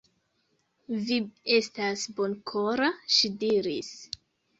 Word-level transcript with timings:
Vi 1.09 1.17
estas 1.57 2.05
bonkora, 2.21 2.89
ŝi 3.17 3.31
diris. 3.45 3.93